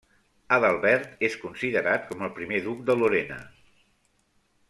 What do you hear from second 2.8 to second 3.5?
de Lorena.